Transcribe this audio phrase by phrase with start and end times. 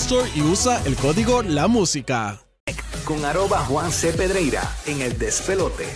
[0.00, 2.38] Store y usa el código La Música.
[3.04, 4.12] Con arroba Juan C.
[4.12, 5.88] Pedreira en el despelote.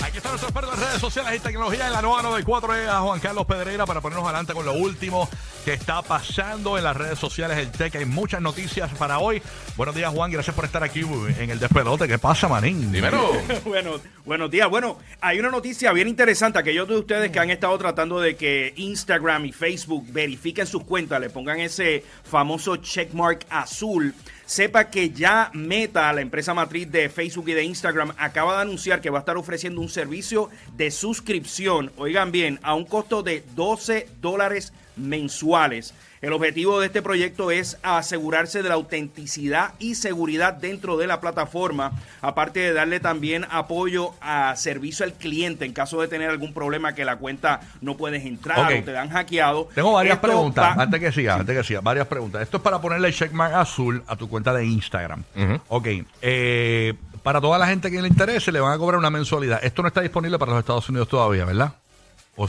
[0.00, 3.20] Aquí está nuestro experto en redes sociales y tecnología en la nueva 94 a Juan
[3.20, 5.28] Carlos Pedreira para ponernos adelante con lo último
[5.64, 7.94] que está pasando en las redes sociales el tech.
[7.96, 9.42] Hay muchas noticias para hoy.
[9.76, 10.30] Buenos días, Juan.
[10.30, 11.00] Gracias por estar aquí
[11.38, 12.08] en el despelote.
[12.08, 12.90] ¿Qué pasa, manín?
[12.90, 13.32] Dímelo.
[13.64, 14.68] bueno, buenos días.
[14.68, 16.58] Bueno, hay una noticia bien interesante.
[16.58, 21.20] Aquellos de ustedes que han estado tratando de que Instagram y Facebook verifiquen sus cuentas,
[21.20, 24.14] le pongan ese famoso checkmark azul
[24.52, 29.00] sepa que ya Meta, la empresa matriz de Facebook y de Instagram, acaba de anunciar
[29.00, 33.42] que va a estar ofreciendo un servicio de suscripción, oigan bien, a un costo de
[33.54, 35.94] 12 dólares mensuales.
[36.22, 41.20] El objetivo de este proyecto es asegurarse de la autenticidad y seguridad dentro de la
[41.20, 46.54] plataforma, aparte de darle también apoyo a servicio al cliente en caso de tener algún
[46.54, 49.68] problema que la cuenta no puedes entrar o te dan hackeado.
[49.74, 52.40] Tengo varias preguntas, antes que siga, antes que siga, varias preguntas.
[52.40, 55.24] Esto es para ponerle el checkmark azul a tu cuenta de Instagram.
[55.66, 55.88] Ok,
[56.22, 59.58] eh, para toda la gente que le interese le van a cobrar una mensualidad.
[59.64, 61.74] Esto no está disponible para los Estados Unidos todavía, ¿verdad?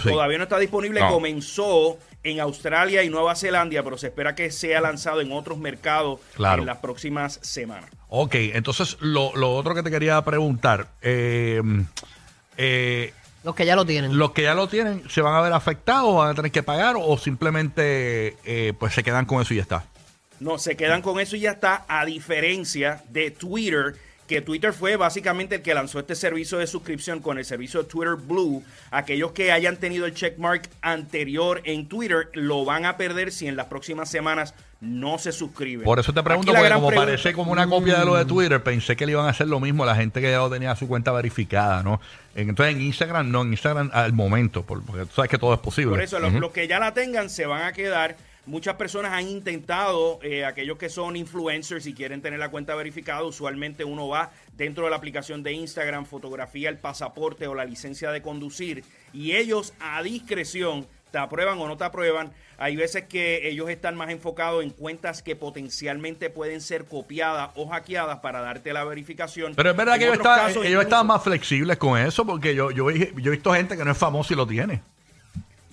[0.02, 4.82] Todavía no está disponible, comenzó en Australia y Nueva Zelanda, pero se espera que sea
[4.82, 7.90] lanzado en otros mercados en las próximas semanas.
[8.10, 11.62] Ok, entonces lo, otro que te quería preguntar, eh,
[12.58, 14.18] eh, los que ya lo tienen.
[14.18, 16.96] Los que ya lo tienen, ¿se van a ver afectados, van a tener que pagar
[16.98, 19.84] o simplemente eh, pues se quedan con eso y ya está?
[20.40, 23.96] No, se quedan con eso y ya está, a diferencia de Twitter
[24.28, 27.90] que Twitter fue básicamente el que lanzó este servicio de suscripción con el servicio de
[27.90, 28.64] Twitter Blue.
[28.92, 33.56] Aquellos que hayan tenido el checkmark anterior en Twitter lo van a perder si en
[33.56, 35.86] las próximas semanas no se suscriben.
[35.86, 38.96] Por eso te pregunto, porque como parece como una copia de lo de Twitter, pensé
[38.96, 40.88] que le iban a hacer lo mismo a la gente que ya lo tenía su
[40.88, 42.02] cuenta verificada, ¿no?
[42.36, 45.92] Entonces en Instagram no, en Instagram al momento, porque tú sabes que todo es posible.
[45.92, 50.20] Por eso, los que ya la tengan se van a quedar Muchas personas han intentado,
[50.22, 54.84] eh, aquellos que son influencers y quieren tener la cuenta verificada, usualmente uno va dentro
[54.84, 58.84] de la aplicación de Instagram, fotografía el pasaporte o la licencia de conducir
[59.14, 62.34] y ellos a discreción te aprueban o no te aprueban.
[62.58, 67.68] Hay veces que ellos están más enfocados en cuentas que potencialmente pueden ser copiadas o
[67.70, 69.54] hackeadas para darte la verificación.
[69.56, 73.30] Pero es verdad que ellos, están, más flexibles con eso porque yo, yo, yo he
[73.30, 74.82] visto gente que no es famosa y lo tiene.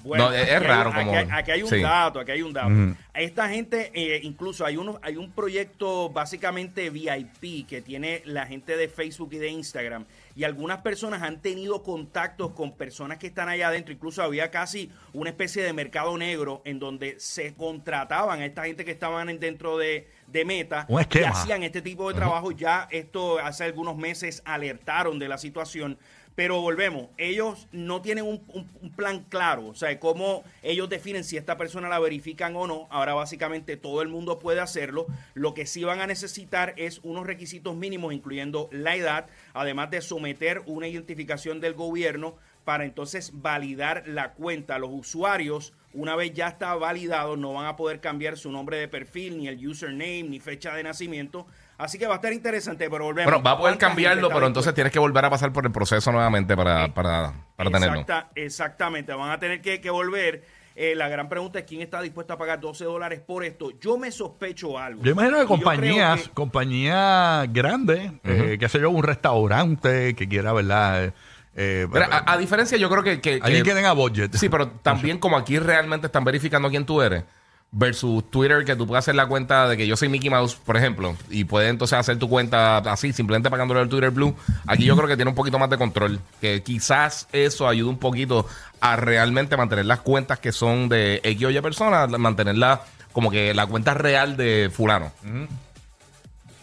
[0.04, 1.12] Bueno, es, raro como...
[1.14, 2.96] Aquí, hay un dato, aquí hay un dato.
[3.12, 8.76] Esta gente, eh, incluso hay, uno, hay un proyecto básicamente VIP que tiene la gente
[8.76, 10.06] de Facebook y de Instagram.
[10.36, 13.92] Y algunas personas han tenido contactos con personas que están allá adentro.
[13.92, 18.84] Incluso había casi una especie de mercado negro en donde se contrataban a esta gente
[18.84, 22.52] que estaban dentro de, Meta y hacían este tipo de trabajo.
[22.52, 25.98] Ya esto hace algunos meses alertaron de la situación
[26.40, 28.40] pero volvemos, ellos no tienen un,
[28.96, 32.86] plan claro, o sea, cómo ellos definen si esta persona la verifican o no.
[32.88, 35.06] Ahora básicamente todo el mundo puede hacerlo.
[35.34, 40.00] Lo que sí van a necesitar es unos requisitos mínimos, incluyendo la edad, además de
[40.00, 44.78] someter una identificación del gobierno para entonces validar la cuenta.
[44.78, 48.88] Los usuarios, una vez ya está validado, no van a poder cambiar su nombre de
[48.88, 51.46] perfil, ni el username, ni fecha de nacimiento
[51.80, 53.32] Así que va a estar interesante, pero volvemos.
[53.32, 56.12] Bueno, va a poder cambiarlo, pero entonces tienes que volver a pasar por el proceso
[56.12, 58.04] nuevamente para, eh, para, para tenerlo.
[58.34, 60.44] Exactamente, van a tener que, volver.
[60.76, 63.70] Eh, la gran pregunta es quién está dispuesto a pagar 12 dólares por esto.
[63.80, 65.02] Yo me sospecho algo.
[65.02, 71.12] Yo imagino que compañías, compañías grandes, eh, que sé yo, un restaurante que quiera, ¿verdad?
[71.56, 73.20] a, diferencia, yo creo que.
[73.20, 74.34] que alguien que tenga budget.
[74.36, 77.24] Sí, pero también como aquí realmente están verificando quién tú eres
[77.72, 80.76] versus Twitter, que tú puedes hacer la cuenta de que yo soy Mickey Mouse, por
[80.76, 84.34] ejemplo, y puedes entonces hacer tu cuenta así, simplemente pagándole el Twitter Blue.
[84.66, 87.98] Aquí yo creo que tiene un poquito más de control, que quizás eso ayude un
[87.98, 88.46] poquito
[88.80, 92.82] a realmente mantener las cuentas que son de X o Y personas, mantenerla
[93.12, 95.12] como que la cuenta real de fulano.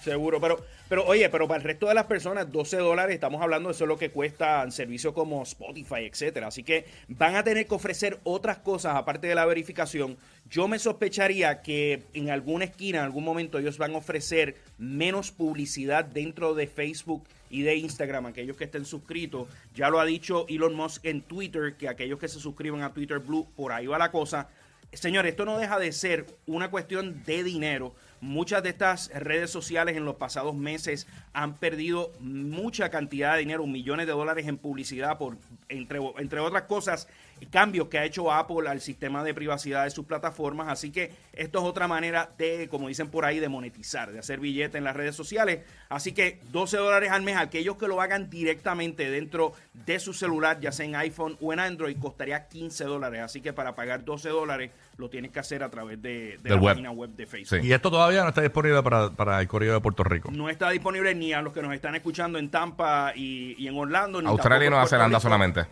[0.04, 3.70] Seguro, pero pero oye, pero para el resto de las personas, 12 dólares, estamos hablando
[3.70, 6.48] de eso es lo que cuesta servicios como Spotify, etcétera.
[6.48, 10.18] Así que van a tener que ofrecer otras cosas aparte de la verificación.
[10.50, 15.32] Yo me sospecharía que en alguna esquina, en algún momento, ellos van a ofrecer menos
[15.32, 19.48] publicidad dentro de Facebook y de Instagram, aquellos que estén suscritos.
[19.76, 23.20] Ya lo ha dicho Elon Musk en Twitter, que aquellos que se suscriban a Twitter
[23.20, 24.50] Blue, por ahí va la cosa.
[24.94, 27.94] Señor, esto no deja de ser una cuestión de dinero.
[28.22, 33.68] Muchas de estas redes sociales en los pasados meses han perdido mucha cantidad de dinero,
[33.68, 35.38] millones de dólares en publicidad por,
[35.70, 37.08] entre, entre otras cosas,
[37.46, 40.68] cambios que ha hecho Apple al sistema de privacidad de sus plataformas.
[40.70, 44.40] Así que esto es otra manera de, como dicen por ahí, de monetizar, de hacer
[44.40, 45.62] billete en las redes sociales.
[45.90, 50.60] Así que 12 dólares al mes, aquellos que lo hagan directamente dentro de su celular,
[50.60, 53.22] ya sea en iPhone o en Android, costaría 15 dólares.
[53.22, 56.92] Así que para pagar 12 dólares lo tienes que hacer a través de, la página
[56.92, 57.64] web de Facebook.
[57.64, 60.30] Y esto todavía no está disponible para, el Correo de Puerto Rico.
[60.32, 64.22] No está disponible ni a los que nos están escuchando en Tampa y, en Orlando.
[64.22, 65.66] Ni Australia y Nueva Zelanda solamente.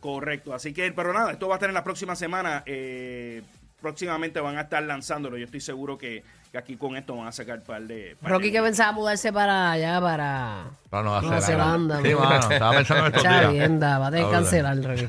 [0.00, 0.54] Correcto.
[0.54, 2.62] Así que, pero nada, esto va a estar en la próxima semana.
[2.66, 3.42] Eh,
[3.80, 5.36] próximamente van a estar lanzándolo.
[5.36, 6.22] Yo estoy seguro que,
[6.56, 8.16] aquí con esto van a sacar un par de.
[8.22, 12.00] Rocky que pensaba mudarse para allá, para, para Nueva, Zelanda.
[12.02, 13.82] Sí, mano, estaba pensando en estos días.
[14.00, 15.06] va a tener que cancelar, Rocky.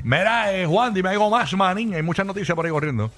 [0.02, 1.94] Mira, eh, Juan, dime algo más, manín.
[1.94, 3.10] Hay muchas noticias por ahí corriendo.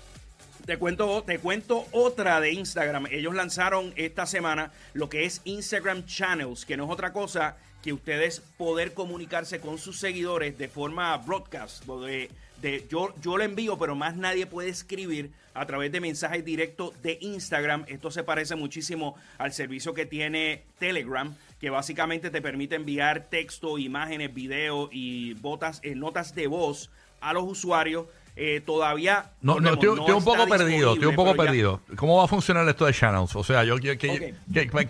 [0.67, 3.07] Te cuento, te cuento otra de Instagram.
[3.11, 7.93] Ellos lanzaron esta semana lo que es Instagram Channels, que no es otra cosa que
[7.93, 11.85] ustedes poder comunicarse con sus seguidores de forma broadcast.
[11.85, 17.19] De, yo, yo envío, pero más nadie puede escribir a través de mensajes directos de
[17.21, 17.85] Instagram.
[17.89, 23.79] Esto se parece muchísimo al servicio que tiene Telegram, que básicamente te permite enviar texto,
[23.79, 26.89] imágenes, videos y botas, eh, notas de voz
[27.21, 28.07] a los usuarios.
[28.35, 31.81] Eh, todavía no, no, estoy, un poco perdido, estoy un poco perdido.
[31.97, 33.37] ¿Cómo va a funcionar esto de channels?
[33.37, 34.35] O sea, yo, que,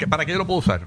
[0.09, 0.87] ¿para qué yo lo puedo usar?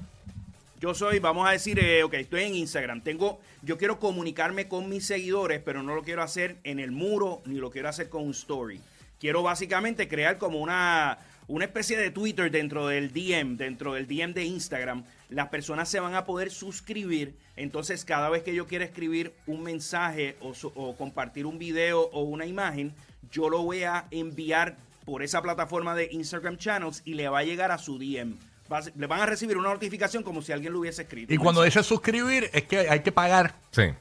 [0.80, 3.02] Yo soy, vamos a decir, eh, ok, estoy en Instagram.
[3.02, 7.42] Tengo, yo quiero comunicarme con mis seguidores, pero no lo quiero hacer en el muro
[7.46, 8.80] ni lo quiero hacer con un story.
[9.20, 11.18] Quiero básicamente crear como una,
[11.48, 15.04] una especie de Twitter dentro del DM, dentro del DM de Instagram.
[15.30, 17.36] Las personas se van a poder suscribir.
[17.56, 22.22] Entonces, cada vez que yo quiera escribir un mensaje o, o compartir un video o
[22.22, 22.94] una imagen,
[23.32, 27.44] yo lo voy a enviar por esa plataforma de Instagram Channels y le va a
[27.44, 28.38] llegar a su DM
[28.96, 31.34] le van a recibir una notificación como si alguien lo hubiese escrito.
[31.34, 33.56] Y cuando dice suscribir, es que hay que pagar.
[33.72, 33.94] Sí.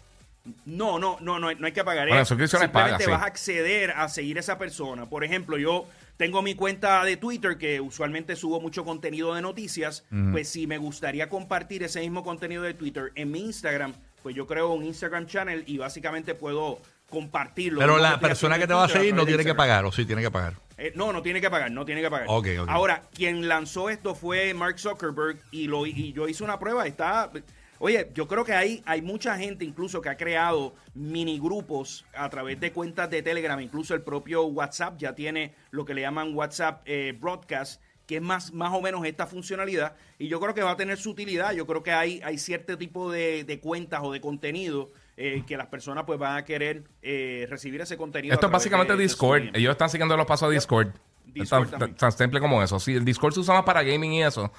[0.66, 2.06] No, no, no, no, no hay que pagar.
[2.06, 5.06] Bueno, la suscripción Simplemente vas a acceder a seguir a esa persona.
[5.06, 5.86] Por ejemplo, yo
[6.16, 10.04] tengo mi cuenta de Twitter que usualmente subo mucho contenido de noticias.
[10.32, 14.46] Pues si me gustaría compartir ese mismo contenido de Twitter en mi Instagram, pues yo
[14.46, 16.80] creo un Instagram channel y básicamente puedo
[17.10, 17.80] compartirlo.
[17.80, 20.22] Pero la persona que te va a seguir no tiene que pagar, o sí tiene
[20.22, 20.54] que pagar.
[20.76, 22.26] Eh, no, no tiene que pagar, no tiene que pagar.
[22.68, 26.86] Ahora, quien lanzó esto fue Mark Zuckerberg y, lo, y yo hice una prueba.
[26.86, 27.30] Está,
[27.84, 32.30] oye, yo creo que hay, hay mucha gente incluso que ha creado mini grupos a
[32.30, 33.60] través de cuentas de Telegram.
[33.60, 38.22] Incluso el propio WhatsApp ya tiene lo que le llaman WhatsApp eh, Broadcast que es
[38.22, 39.96] más, más o menos esta funcionalidad.
[40.18, 41.52] Y yo creo que va a tener su utilidad.
[41.52, 45.56] Yo creo que hay, hay cierto tipo de, de cuentas o de contenido eh, que
[45.56, 48.34] las personas pues van a querer eh, recibir ese contenido.
[48.34, 49.54] Esto es básicamente Discord.
[49.54, 50.88] Ellos están siguiendo los pasos de Discord.
[51.98, 52.78] Tan, simple como eso.
[52.78, 54.52] Sí, el Discord se usa más para gaming y eso.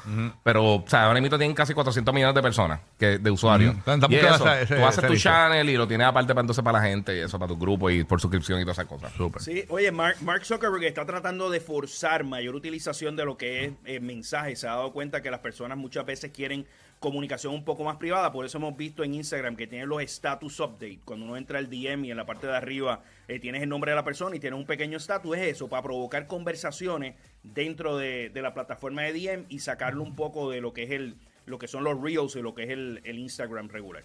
[0.43, 3.75] Pero, o sea, ahora mismo tienen casi 400 millones de personas que, de usuarios.
[4.09, 7.15] Y eso, tú haces tu channel y lo tienes aparte para entonces para la gente
[7.15, 9.11] y eso para tu grupo y por suscripción y todas esas cosas.
[9.43, 13.71] Sí, oye, Mark, Mark, Zuckerberg está tratando de forzar mayor utilización de lo que es
[13.85, 14.59] eh, mensajes.
[14.59, 16.65] Se ha dado cuenta que las personas muchas veces quieren
[16.99, 18.31] comunicación un poco más privada.
[18.31, 20.99] Por eso hemos visto en Instagram que tiene los status update.
[21.05, 23.91] Cuando uno entra al DM y en la parte de arriba eh, tienes el nombre
[23.91, 28.31] de la persona y tiene un pequeño status, es eso, para provocar conversaciones dentro de,
[28.33, 31.67] la plataforma de DM y sacarlo un poco de lo que es el lo que
[31.67, 34.03] son los reels y lo que es el, Instagram regular.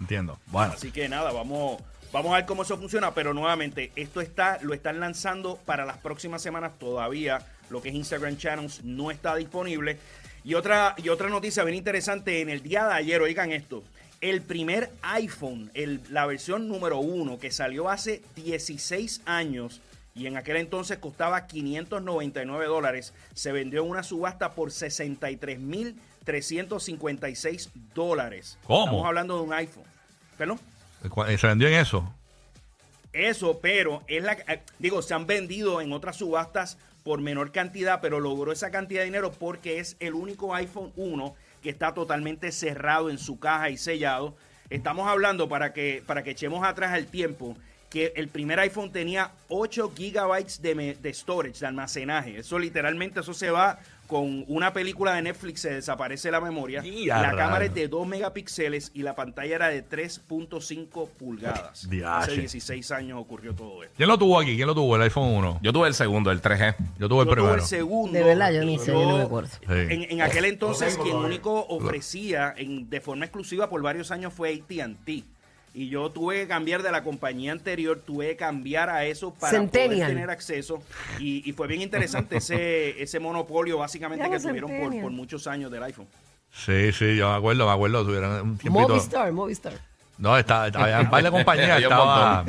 [0.00, 0.38] Entiendo.
[0.46, 0.72] Bueno.
[0.72, 1.82] Así que nada, vamos,
[2.12, 5.98] vamos a ver cómo eso funciona, pero nuevamente, esto está, lo están lanzando para las
[5.98, 7.46] próximas semanas todavía.
[7.68, 9.98] Lo que es Instagram Channels no está disponible.
[10.44, 13.82] Y otra, y otra noticia bien interesante, en el día de ayer, oigan esto,
[14.20, 19.80] el primer iPhone, el, la versión número uno, que salió hace 16 años
[20.14, 28.58] y en aquel entonces costaba 599 dólares, se vendió en una subasta por 63.356 dólares.
[28.64, 28.84] ¿Cómo?
[28.84, 29.84] Estamos hablando de un iPhone.
[30.36, 30.58] ¿Perdón?
[31.38, 32.12] ¿Se vendió en eso?
[33.12, 38.00] Eso, pero es la eh, digo, se han vendido en otras subastas por menor cantidad,
[38.00, 42.52] pero logró esa cantidad de dinero porque es el único iPhone 1 que está totalmente
[42.52, 44.36] cerrado en su caja y sellado.
[44.70, 47.56] Estamos hablando para que para que echemos atrás el tiempo
[47.90, 52.38] que el primer iPhone tenía 8 gigabytes de, de storage, de almacenaje.
[52.38, 53.80] Eso literalmente, eso se va
[54.10, 56.82] con una película de Netflix se desaparece la memoria.
[56.82, 61.88] la cámara es de 2 megapíxeles y la pantalla era de 3.5 pulgadas.
[62.04, 63.94] Hace 16 años ocurrió todo esto.
[63.96, 64.56] ¿Quién lo tuvo aquí?
[64.56, 64.96] ¿Quién lo tuvo?
[64.96, 65.60] El iPhone 1.
[65.62, 66.74] Yo tuve el segundo, el 3G.
[66.98, 67.54] Yo tuve el yo primero.
[67.54, 68.12] Tuve el segundo.
[68.18, 69.50] De verdad, yo ni sé, yo no me acuerdo.
[69.68, 75.24] En, aquel entonces, quien único ofrecía en, de forma exclusiva por varios años fue AT&T
[75.72, 79.62] y yo tuve que cambiar de la compañía anterior, tuve que cambiar a eso para
[79.62, 80.82] poder tener acceso.
[81.18, 86.06] Y, fue bien interesante ese, ese monopolio básicamente que tuvieron por, muchos años del iPhone.
[86.52, 88.88] Sí, sí, yo me acuerdo, me acuerdo, tuvieron un tiempito.
[88.88, 89.90] Movistar, Movistar.
[90.18, 91.80] No, estaba, estaba en varias compañías.
[91.80, 92.40] estaba,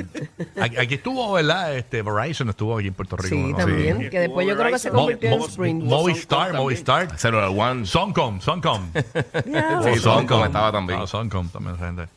[0.59, 1.75] aquí, estuvo, ¿verdad?
[1.77, 3.35] Este, Verizon estuvo aquí en Puerto Rico.
[3.35, 4.09] Sí, también.
[4.09, 5.83] Que después yo creo que se convirtió en Sprint.
[5.83, 7.17] Movistar, Movistar.
[7.19, 7.85] Cellular One.
[7.85, 8.91] Soncom, Soncom.
[8.93, 11.07] Sí, Soncom estaba también.
[11.07, 12.07] Soncom también, gente.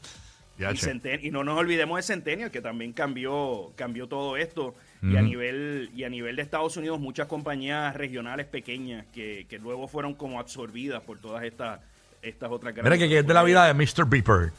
[0.56, 4.74] Y, no nos olvidemos de Centennial, que también cambió, cambió todo esto.
[5.02, 9.58] Y, a nivel, y a nivel de Estados Unidos, muchas compañías regionales pequeñas que, que
[9.58, 11.80] luego fueron como absorbidas por todas estas,
[12.22, 12.98] estas otras grandes.
[12.98, 14.06] Mira que, es de la vida de Mr.
[14.06, 14.52] Beeper.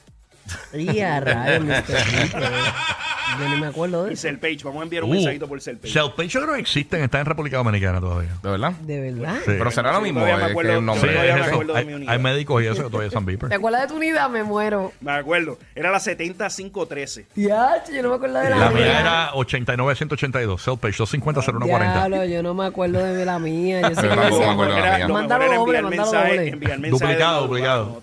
[0.73, 1.83] Y a Mr.
[2.11, 2.43] Beeper.
[3.39, 4.27] Yo ni me acuerdo de eso.
[4.39, 5.99] Page, vamos a enviar un uh, mensajito por Page.
[6.15, 8.31] Page yo creo que existen, está en República Dominicana todavía.
[8.41, 8.71] ¿De verdad?
[8.71, 9.37] ¿De verdad?
[9.45, 10.21] Pero será lo mismo.
[10.21, 11.19] Todavía me acuerdo, un nombre.
[11.19, 13.49] hay, hay, médicos y eso que todavía son Beeper.
[13.49, 14.29] ¿Te acuerdas de tu unidad?
[14.29, 14.91] Me muero.
[15.01, 15.57] Me acuerdo.
[15.75, 17.27] Era la 70513.
[17.35, 18.99] Ya, yo no me acuerdo de la, la mía.
[18.99, 20.79] era 89182.
[20.79, 21.65] Page 250-0140.
[21.65, 23.81] Claro, yo no me acuerdo de la mía.
[23.81, 26.89] Yo sé que decía, mándalo doble, mándalo doble.
[26.89, 28.01] Duplicado, duplicado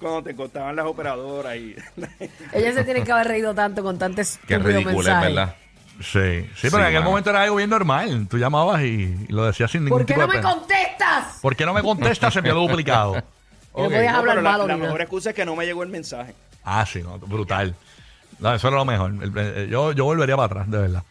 [0.00, 1.76] cuando te contaban las operadoras y
[2.52, 5.54] Ellas se tienen que haber reído tanto con tantos Qué ridículo, es verdad.
[6.00, 8.26] Sí, sí, pero en aquel momento era algo bien normal.
[8.28, 11.38] Tú llamabas y, lo decías sin ningún ¿Por qué no me contestas?
[11.42, 12.32] ¿Por qué no me contestas?
[12.32, 13.22] Se envió duplicado.
[13.72, 14.66] No podías hablar malo.
[14.66, 16.34] La, la mejor excusa es que no me llegó el mensaje.
[16.64, 17.76] Ah, sí, no, brutal.
[18.40, 19.12] No, eso era lo mejor.
[19.68, 21.02] Yo, yo volvería para atrás, de verdad.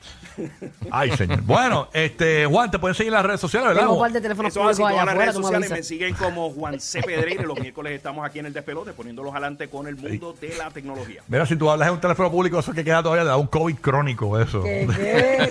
[0.91, 1.41] Ay, señor.
[1.41, 3.81] Bueno, este, Juan, te pueden seguir en las redes sociales, ¿verdad?
[3.83, 6.79] Tengo un par de teléfonos Eso así, todas las redes sociales me siguen como Juan
[6.79, 7.01] C.
[7.01, 7.43] Pedreira.
[7.43, 11.21] Los miércoles estamos aquí en el despelote poniéndolos adelante con el mundo de la tecnología.
[11.27, 13.47] Mira, si tú hablas en un teléfono público, eso que queda todavía te da un
[13.47, 14.63] COVID crónico, eso.
[14.63, 14.87] ¿Qué?
[14.95, 15.49] qué?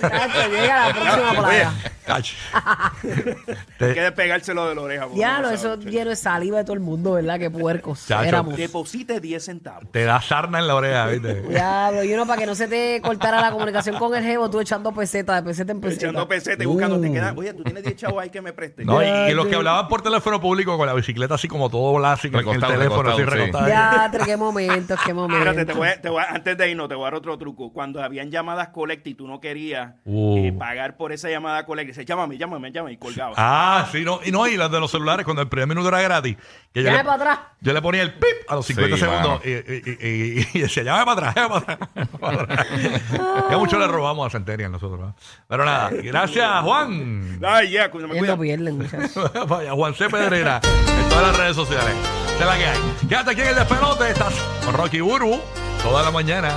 [0.49, 1.73] llega la próxima playa.
[2.07, 5.07] Hay que despegárselo de la oreja.
[5.13, 7.39] Diablo, eso lleno de saliva de todo el mundo, ¿verdad?
[7.39, 8.07] Qué puercos
[8.55, 9.91] Deposite 10 centavos.
[9.91, 11.41] Te da sarna en la oreja, ¿viste?
[11.41, 14.59] Diablo, y uno para que no se te cortara la comunicación con el jevo, tú
[14.69, 16.05] echando pesetas, de peseta en peseta.
[16.05, 18.85] Echando pesetas y buscando, te quedas, oye, tú tienes 10 chavos ahí que me prestes.
[18.85, 22.29] No, y, los que hablaban por teléfono público con la bicicleta así como todo así
[22.29, 23.67] con el teléfono así recostado.
[23.67, 25.47] Ya, qué momentos, qué momentos.
[25.47, 27.73] Espérate, te voy, te voy, antes de irnos, te voy a dar otro truco.
[27.73, 30.57] Cuando habían llamadas collect y tú no querías eh, uh.
[30.57, 33.33] pagar por esa llamada collect, dice, llámame, llámame, llámame, y colgaba.
[33.37, 36.01] Ah, sí, no, y no, y las de los celulares, cuando el primer minuto era
[36.01, 36.37] gratis.
[36.73, 37.39] Que yo, le, para atrás.
[37.61, 41.29] yo le ponía el pip a los 50 segundos y, y, y, decía, llámame para
[41.29, 42.67] atrás, llámame para atrás.
[43.49, 45.13] ya mucho le robamos a Centennial nosotros.
[45.47, 47.39] Pero nada, gracias, Juan.
[47.43, 48.35] Ay, ya, cuando me cuida.
[49.47, 50.09] Vaya, Juan C.
[50.09, 51.95] Pedrera en todas las redes sociales.
[52.31, 53.07] Esta es la que hay.
[53.07, 54.09] Quédate aquí en el despelote.
[54.09, 54.33] Estás
[54.65, 55.39] con Rocky Burbu
[55.83, 56.51] toda la mañana.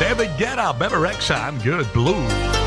[0.00, 2.57] David Guetta, Better X, I'm Good Blue.